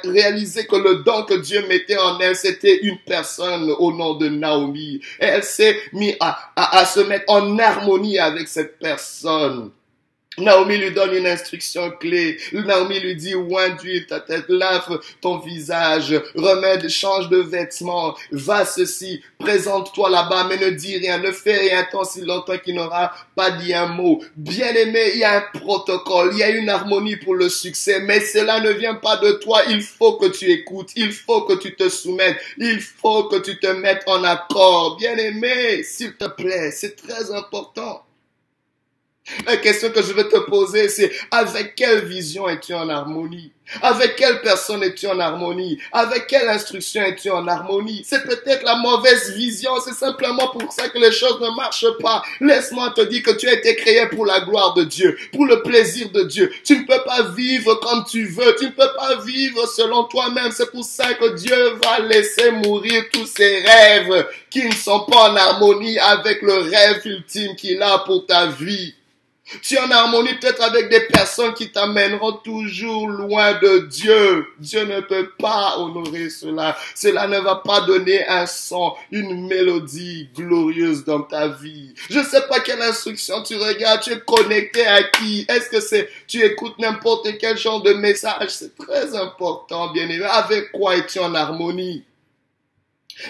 réalisé 0.05 0.67
que 0.67 0.77
le 0.77 1.03
don 1.05 1.23
que 1.25 1.35
Dieu 1.35 1.65
mettait 1.69 1.97
en 1.97 2.19
elle, 2.19 2.37
c'était 2.37 2.81
une 2.83 2.99
personne 3.07 3.71
au 3.79 3.93
nom 3.93 4.15
de 4.15 4.29
Naomi. 4.29 5.01
Et 5.21 5.27
elle 5.27 5.45
s'est 5.45 5.79
mise 5.93 6.17
à, 6.21 6.53
à 6.57 6.85
se 6.85 7.01
mettre 7.01 7.25
en 7.29 7.59
harmonie 7.59 8.19
avec 8.19 8.49
cette 8.49 8.79
personne. 8.79 9.71
Naomi 10.39 10.79
lui 10.79 10.91
donne 10.91 11.15
une 11.15 11.27
instruction 11.27 11.91
clé. 11.93 12.39
Naomi 12.53 13.01
lui 13.01 13.15
dit, 13.17 13.35
oint 13.35 13.71
d'huile 13.71 14.07
ta 14.07 14.21
tête, 14.21 14.47
lave 14.49 15.01
ton 15.21 15.39
visage, 15.39 16.15
remède, 16.35 16.89
change 16.89 17.29
de 17.29 17.39
vêtements, 17.39 18.15
va 18.33 18.65
ceci, 18.65 19.23
présente-toi 19.39 20.11
là-bas, 20.11 20.47
mais 20.49 20.57
ne 20.57 20.71
dis 20.71 20.97
rien, 20.97 21.19
ne 21.19 21.31
fais 21.31 21.57
rien 21.57 21.87
tant 21.91 22.05
si 22.05 22.23
longtemps 22.23 22.59
qu'il 22.59 22.75
n'aura 22.75 23.13
pas 23.37 23.51
dit 23.53 23.75
un 23.75 23.87
mot. 23.87 24.23
Bien 24.37 24.75
aimé, 24.75 25.13
il 25.15 25.21
y 25.21 25.25
a 25.25 25.39
un 25.39 25.59
protocole, 25.61 26.31
il 26.33 26.39
y 26.39 26.43
a 26.43 26.51
une 26.51 26.69
harmonie 26.69 27.17
pour 27.17 27.35
le 27.35 27.49
succès, 27.49 28.01
mais 28.01 28.21
cela 28.21 28.61
ne 28.61 28.71
vient 28.71 28.95
pas 28.95 29.17
de 29.19 29.33
toi. 29.33 29.63
Il 29.69 29.83
faut 29.83 30.17
que 30.17 30.27
tu 30.27 30.51
écoutes, 30.51 30.91
il 30.97 31.13
faut 31.13 31.43
que 31.43 31.55
tu 31.55 31.75
te 31.75 31.89
soumettes, 31.89 32.39
il 32.59 32.81
faut 32.81 33.25
que 33.25 33.37
tu 33.37 33.59
te 33.59 33.67
mettes 33.69 34.03
en 34.07 34.25
accord. 34.25 34.97
Bien 34.97 35.17
aimé, 35.17 35.83
s'il 35.83 36.15
te 36.17 36.27
plaît, 36.27 36.71
c'est 36.71 36.97
très 36.97 37.33
important. 37.33 38.04
La 39.47 39.57
question 39.57 39.91
que 39.91 40.03
je 40.03 40.13
vais 40.13 40.29
te 40.29 40.39
poser, 40.39 40.89
c'est 40.89 41.11
avec 41.31 41.75
quelle 41.75 42.05
vision 42.05 42.49
es-tu 42.49 42.75
en 42.75 42.89
harmonie? 42.89 43.53
Avec 43.81 44.17
quelle 44.17 44.43
personne 44.43 44.83
es-tu 44.83 45.07
en 45.07 45.19
harmonie? 45.19 45.79
Avec 45.93 46.27
quelle 46.27 46.49
instruction 46.49 47.03
es-tu 47.03 47.31
en 47.31 47.47
harmonie? 47.49 48.03
C'est 48.07 48.25
peut-être 48.25 48.63
la 48.63 48.77
mauvaise 48.77 49.35
vision, 49.35 49.73
c'est 49.83 49.95
simplement 49.95 50.49
pour 50.49 50.71
ça 50.73 50.89
que 50.89 50.99
les 50.99 51.13
choses 51.13 51.41
ne 51.41 51.57
marchent 51.57 51.99
pas. 52.01 52.23
Laisse-moi 52.41 52.93
te 52.95 53.01
dire 53.03 53.23
que 53.23 53.33
tu 53.33 53.49
as 53.49 53.55
été 53.55 53.75
créé 53.77 54.07
pour 54.09 54.27
la 54.27 54.41
gloire 54.41 54.75
de 54.75 54.85
Dieu, 54.85 55.17
pour 55.33 55.47
le 55.47 55.63
plaisir 55.63 56.11
de 56.11 56.23
Dieu. 56.23 56.53
Tu 56.63 56.81
ne 56.81 56.87
peux 56.87 57.03
pas 57.05 57.23
vivre 57.23 57.75
comme 57.77 58.05
tu 58.05 58.27
veux, 58.27 58.55
tu 58.59 58.67
ne 58.67 58.71
peux 58.71 58.95
pas 58.97 59.17
vivre 59.25 59.67
selon 59.67 60.05
toi-même. 60.05 60.53
C'est 60.53 60.71
pour 60.71 60.85
ça 60.85 61.15
que 61.15 61.35
Dieu 61.35 61.79
va 61.83 62.01
laisser 62.01 62.51
mourir 62.51 63.05
tous 63.11 63.27
ces 63.27 63.61
rêves 63.61 64.27
qui 64.51 64.65
ne 64.67 64.73
sont 64.73 65.01
pas 65.07 65.31
en 65.31 65.37
harmonie 65.37 65.99
avec 65.99 66.43
le 66.43 66.55
rêve 66.55 67.01
ultime 67.07 67.57
qu'il 67.57 67.83
a 67.83 68.01
pour 68.01 68.27
ta 68.27 68.47
vie. 68.47 68.95
Tu 69.61 69.75
es 69.75 69.79
en 69.79 69.91
harmonie 69.91 70.35
peut-être 70.41 70.63
avec 70.63 70.89
des 70.89 71.03
personnes 71.07 71.53
qui 71.53 71.71
t'amèneront 71.71 72.33
toujours 72.33 73.09
loin 73.09 73.53
de 73.55 73.87
Dieu. 73.87 74.47
Dieu 74.59 74.85
ne 74.85 75.01
peut 75.01 75.31
pas 75.39 75.77
honorer 75.79 76.31
cela. 76.31 76.77
Cela 76.95 77.27
ne 77.27 77.39
va 77.41 77.57
pas 77.57 77.83
donner 77.83 78.27
un 78.27 78.47
son, 78.47 78.95
une 79.13 79.47
mélodie 79.47 80.31
glorieuse 80.35 81.05
dans 81.05 81.21
ta 81.21 81.49
vie. 81.49 81.93
Je 82.09 82.21
ne 82.21 82.25
sais 82.25 82.41
pas 82.49 82.61
quelle 82.61 82.81
instruction 82.81 83.43
tu 83.43 83.57
regardes. 83.57 84.01
Tu 84.01 84.13
es 84.13 84.21
connecté 84.21 84.87
à 84.87 85.03
qui? 85.03 85.45
Est-ce 85.47 85.69
que 85.69 85.81
c'est, 85.81 86.09
tu 86.27 86.43
écoutes 86.43 86.79
n'importe 86.79 87.29
quel 87.39 87.59
genre 87.59 87.83
de 87.83 87.93
message? 87.93 88.49
C'est 88.49 88.75
très 88.77 89.15
important, 89.15 89.93
bien 89.93 90.09
aimé. 90.09 90.25
Avec 90.25 90.73
quoi 90.73 90.97
es-tu 90.97 91.19
en 91.19 91.35
harmonie? 91.35 92.03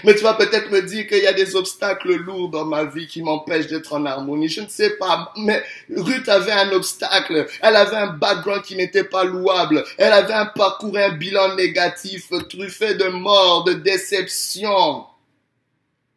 Mais 0.03 0.15
tu 0.15 0.23
vas 0.23 0.35
peut-être 0.35 0.71
me 0.71 0.83
dire 0.83 1.07
qu'il 1.07 1.23
y 1.23 1.27
a 1.27 1.33
des 1.33 1.57
obstacles 1.57 2.15
lourds 2.15 2.51
dans 2.51 2.65
ma 2.65 2.85
vie 2.85 3.07
qui 3.07 3.23
m'empêchent 3.23 3.67
d'être 3.67 3.93
en 3.93 4.05
harmonie. 4.07 4.49
Je 4.49 4.63
ne 4.63 4.69
sais 4.69 4.91
pas. 4.97 5.33
Mais 5.37 5.63
Ruth 5.95 6.29
avait 6.29 6.53
un 6.53 6.73
obstacle. 6.73 7.47
Elle 7.61 7.77
avait 7.77 7.97
un 7.97 8.09
background 8.09 8.63
qui 8.63 8.77
n'était 8.77 9.05
pas 9.05 9.25
louable. 9.25 9.85
Elle 9.99 10.13
avait 10.13 10.35
un 10.35 10.47
parcours, 10.47 10.97
un 10.97 11.11
bilan 11.11 11.55
négatif, 11.55 12.31
truffé 12.49 12.95
de 12.95 13.09
mort, 13.09 13.65
de 13.65 13.75
déception. 13.75 15.05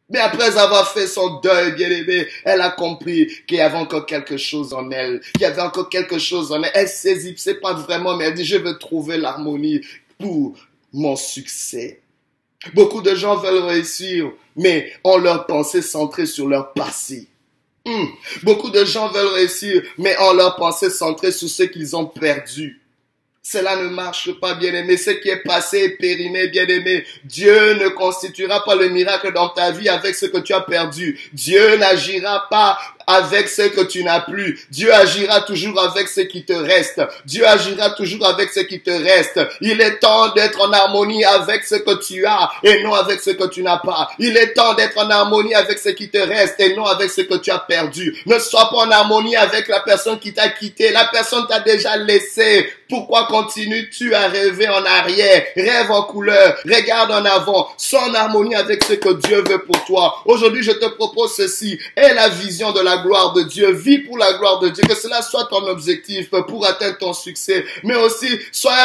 Mais 0.10 0.20
après 0.20 0.58
avoir 0.58 0.90
fait 0.94 1.08
son 1.08 1.42
deuil, 1.42 1.74
bien 1.74 1.90
aimé, 1.90 2.28
elle 2.46 2.62
a 2.62 2.70
compris 2.70 3.30
qu'il 3.46 3.58
y 3.58 3.62
avait 3.62 3.78
encore 3.78 4.06
quelque 4.06 4.38
chose 4.38 4.74
en 4.74 4.90
elle. 4.92 5.20
Qu'il 5.34 5.42
y 5.42 5.46
avait 5.46 5.62
encore 5.62 5.90
quelque 5.90 6.18
chose 6.18 6.52
en 6.52 6.64
elle. 6.64 6.72
Elle 6.74 6.88
saisit, 6.88 7.36
c'est 7.38 7.60
pas 7.60 7.74
vraiment, 7.74 8.16
mais 8.16 8.26
elle 8.26 8.34
dit, 8.34 8.46
je 8.46 8.58
veux 8.58 8.78
trouver 8.78 9.18
l'harmonie 9.18 9.82
pour 10.18 10.58
mon 10.94 11.18
succès. 11.18 12.00
Beaucoup 12.74 13.02
de 13.02 13.14
gens 13.16 13.36
veulent 13.36 13.64
réussir, 13.64 14.32
mais 14.56 14.92
ont 15.04 15.18
leur 15.18 15.46
pensée 15.46 15.82
centrée 15.82 16.26
sur 16.26 16.48
leur 16.48 16.74
passé. 16.74 17.28
Hmm. 17.86 18.06
Beaucoup 18.44 18.70
de 18.70 18.84
gens 18.84 19.10
veulent 19.10 19.34
réussir, 19.34 19.82
mais 19.98 20.16
ont 20.20 20.34
leur 20.34 20.56
pensée 20.56 20.90
centrée 20.90 21.32
sur 21.32 21.50
ce 21.50 21.64
qu'ils 21.64 21.96
ont 21.96 22.06
perdu. 22.06 22.82
Cela 23.50 23.78
ne 23.78 23.88
marche 23.88 24.38
pas, 24.42 24.56
bien-aimé. 24.56 24.98
Ce 24.98 25.12
qui 25.12 25.30
est 25.30 25.44
passé 25.44 25.78
est 25.78 25.90
périmé, 25.98 26.50
bien-aimé. 26.50 27.06
Dieu 27.24 27.76
ne 27.76 27.88
constituera 27.88 28.62
pas 28.66 28.76
le 28.76 28.90
miracle 28.90 29.32
dans 29.32 29.48
ta 29.48 29.72
vie 29.72 29.88
avec 29.88 30.16
ce 30.16 30.26
que 30.26 30.40
tu 30.40 30.52
as 30.52 30.60
perdu. 30.60 31.18
Dieu 31.32 31.78
n'agira 31.78 32.46
pas 32.50 32.78
avec 33.08 33.48
ce 33.48 33.64
que 33.64 33.82
tu 33.82 34.04
n'as 34.04 34.20
plus. 34.20 34.60
Dieu 34.70 34.94
agira 34.94 35.42
toujours 35.42 35.82
avec 35.82 36.10
ce 36.10 36.22
qui 36.22 36.44
te 36.44 36.54
reste. 36.54 37.02
Dieu 37.26 37.48
agira 37.48 37.92
toujours 37.92 38.28
avec 38.28 38.50
ce 38.52 38.60
qui 38.60 38.82
te 38.82 38.92
reste. 38.92 39.40
Il 39.62 39.80
est 39.82 40.00
temps 40.00 40.34
d'être 40.34 40.62
en 40.62 40.72
harmonie 40.72 41.24
avec 41.24 41.64
ce 41.64 41.76
que 41.76 42.04
tu 42.06 42.26
as 42.26 42.52
et 42.64 42.84
non 42.84 42.94
avec 42.94 43.22
ce 43.22 43.32
que 43.32 43.48
tu 43.48 43.64
n'as 43.64 43.78
pas. 43.78 44.10
Il 44.20 44.36
est 44.36 44.54
temps 44.54 44.74
d'être 44.74 44.98
en 44.98 45.10
harmonie 45.10 45.56
avec 45.56 45.80
ce 45.80 45.90
qui 45.90 46.10
te 46.10 46.18
reste 46.18 46.60
et 46.60 46.76
non 46.76 46.86
avec 46.86 47.10
ce 47.10 47.22
que 47.22 47.36
tu 47.36 47.50
as 47.50 47.60
perdu. 47.60 48.22
Ne 48.26 48.38
sois 48.40 48.70
pas 48.70 48.78
en 48.78 48.92
harmonie 48.92 49.38
avec 49.38 49.70
la 49.70 49.80
personne 49.80 50.20
qui 50.20 50.34
t'a 50.34 50.50
quitté. 50.50 50.92
La 50.92 51.06
personne 51.06 51.48
t'a 51.48 51.62
déjà 51.62 51.96
laissé. 51.96 52.70
Pourquoi 52.90 53.28
continues-tu 53.28 54.14
à 54.14 54.28
rêver 54.28 54.68
en 54.70 54.86
arrière? 54.86 55.44
Rêve 55.56 55.92
en 55.92 56.04
couleur. 56.04 56.58
Regarde 56.66 57.12
en 57.12 57.26
avant. 57.26 57.70
Sois 57.78 58.04
en 58.04 58.14
harmonie 58.14 58.56
avec 58.56 58.84
ce 58.84 58.94
que 58.94 59.14
Dieu 59.14 59.44
veut 59.48 59.64
pour 59.64 59.84
toi. 59.86 60.22
Aujourd'hui, 60.26 60.64
je 60.64 60.72
te 60.72 60.86
propose 60.86 61.36
ceci. 61.36 61.80
La 61.96 62.30
vision 62.30 62.72
de 62.72 62.82
la 62.98 63.04
gloire 63.04 63.34
de 63.34 63.44
Dieu, 63.44 63.72
vis 63.72 64.00
pour 64.00 64.18
la 64.18 64.34
gloire 64.34 64.60
de 64.60 64.70
Dieu, 64.70 64.84
que 64.84 64.96
cela 64.96 65.22
soit 65.22 65.46
ton 65.46 65.68
objectif 65.68 66.30
pour 66.30 66.66
atteindre 66.66 66.98
ton 66.98 67.14
succès, 67.14 67.66
mais 67.84 67.96
aussi 67.96 68.28
sois 68.52 68.76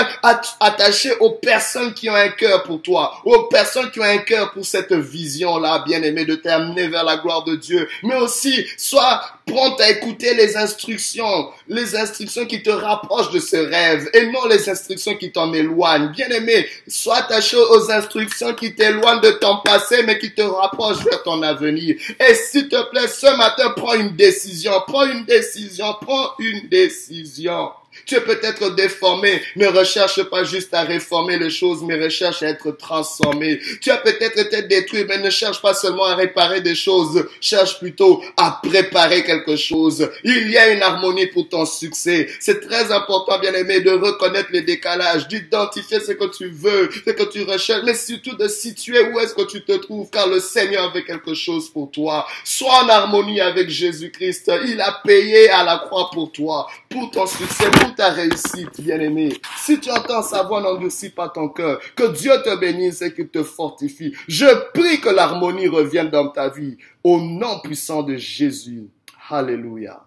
attaché 0.60 1.12
aux 1.20 1.30
personnes 1.30 1.94
qui 1.94 2.10
ont 2.10 2.14
un 2.14 2.28
cœur 2.28 2.62
pour 2.64 2.82
toi, 2.82 3.14
aux 3.24 3.44
personnes 3.44 3.90
qui 3.90 4.00
ont 4.00 4.04
un 4.04 4.18
cœur 4.18 4.52
pour 4.52 4.66
cette 4.66 4.92
vision-là, 4.92 5.84
bien 5.86 6.02
aimé, 6.02 6.24
de 6.24 6.34
t'amener 6.34 6.88
vers 6.88 7.04
la 7.04 7.16
gloire 7.16 7.44
de 7.44 7.56
Dieu, 7.56 7.88
mais 8.02 8.16
aussi 8.16 8.66
sois 8.76 9.22
prompt 9.46 9.80
à 9.80 9.90
écouter 9.90 10.34
les 10.34 10.56
instructions, 10.56 11.50
les 11.68 11.96
instructions 11.96 12.46
qui 12.46 12.62
te 12.62 12.70
rapprochent 12.70 13.30
de 13.30 13.40
ce 13.40 13.56
rêve 13.56 14.08
et 14.14 14.26
non 14.26 14.46
les 14.46 14.68
instructions 14.68 15.16
qui 15.16 15.32
t'en 15.32 15.52
éloignent. 15.52 16.10
Bien 16.12 16.28
aimé, 16.28 16.66
sois 16.86 17.16
attaché 17.16 17.56
aux 17.56 17.90
instructions 17.90 18.54
qui 18.54 18.74
t'éloignent 18.74 19.20
de 19.20 19.32
ton 19.32 19.58
passé 19.64 20.02
mais 20.04 20.18
qui 20.18 20.32
te 20.32 20.42
rapprochent 20.42 21.04
vers 21.04 21.22
ton 21.22 21.42
avenir. 21.42 21.96
Et 22.20 22.34
s'il 22.34 22.68
te 22.68 22.90
plaît, 22.90 23.08
ce 23.08 23.36
matin, 23.36 23.72
prends 23.76 23.94
une 23.94 24.14
décision, 24.16 24.72
prends 24.86 25.06
une 25.06 25.24
décision, 25.24 25.94
prends 26.00 26.34
une 26.38 26.68
décision. 26.68 27.70
Tu 28.06 28.16
es 28.16 28.20
peut-être 28.20 28.74
déformé. 28.74 29.40
Ne 29.56 29.66
recherche 29.66 30.22
pas 30.24 30.44
juste 30.44 30.74
à 30.74 30.82
réformer 30.82 31.38
les 31.38 31.50
choses, 31.50 31.82
mais 31.82 32.02
recherche 32.02 32.42
à 32.42 32.48
être 32.48 32.70
transformé. 32.72 33.60
Tu 33.80 33.90
as 33.90 33.98
peut-être 33.98 34.38
été 34.38 34.62
détruit, 34.62 35.04
mais 35.08 35.18
ne 35.18 35.30
cherche 35.30 35.60
pas 35.62 35.74
seulement 35.74 36.04
à 36.04 36.14
réparer 36.14 36.60
des 36.60 36.74
choses. 36.74 37.26
Cherche 37.40 37.78
plutôt 37.78 38.22
à 38.36 38.60
préparer 38.62 39.24
quelque 39.24 39.56
chose. 39.56 40.10
Il 40.24 40.50
y 40.50 40.58
a 40.58 40.70
une 40.70 40.82
harmonie 40.82 41.26
pour 41.26 41.48
ton 41.48 41.66
succès. 41.66 42.28
C'est 42.40 42.60
très 42.66 42.90
important, 42.92 43.38
bien 43.38 43.54
aimé, 43.54 43.80
de 43.80 43.90
reconnaître 43.90 44.50
les 44.52 44.62
décalages, 44.62 45.28
d'identifier 45.28 46.00
ce 46.00 46.12
que 46.12 46.36
tu 46.36 46.48
veux, 46.48 46.90
ce 47.06 47.10
que 47.10 47.24
tu 47.24 47.42
recherches, 47.42 47.82
mais 47.84 47.94
surtout 47.94 48.36
de 48.36 48.48
situer 48.48 49.00
où 49.10 49.20
est-ce 49.20 49.34
que 49.34 49.42
tu 49.42 49.62
te 49.62 49.72
trouves, 49.72 50.10
car 50.10 50.26
le 50.26 50.40
Seigneur 50.40 50.90
avait 50.90 51.04
quelque 51.04 51.34
chose 51.34 51.70
pour 51.70 51.90
toi. 51.90 52.26
Sois 52.44 52.84
en 52.84 52.88
harmonie 52.88 53.40
avec 53.40 53.68
Jésus-Christ. 53.68 54.50
Il 54.66 54.80
a 54.80 55.00
payé 55.04 55.50
à 55.50 55.64
la 55.64 55.78
croix 55.78 56.10
pour 56.12 56.32
toi, 56.32 56.66
pour 56.88 57.10
ton 57.10 57.26
succès, 57.26 57.66
ta 57.90 58.10
réussite, 58.10 58.80
bien-aimé. 58.80 59.32
Si 59.58 59.78
tu 59.80 59.90
entends 59.90 60.22
sa 60.22 60.42
voix, 60.42 60.60
n'endurcis 60.60 61.10
pas 61.10 61.28
ton 61.28 61.48
cœur. 61.48 61.80
Que 61.94 62.12
Dieu 62.12 62.32
te 62.44 62.58
bénisse 62.58 63.02
et 63.02 63.12
qu'il 63.12 63.28
te 63.28 63.42
fortifie. 63.42 64.14
Je 64.28 64.46
prie 64.72 65.00
que 65.00 65.08
l'harmonie 65.08 65.68
revienne 65.68 66.10
dans 66.10 66.28
ta 66.28 66.48
vie. 66.48 66.76
Au 67.04 67.20
nom 67.20 67.60
puissant 67.60 68.02
de 68.02 68.16
Jésus. 68.16 68.88
Alléluia. 69.30 70.04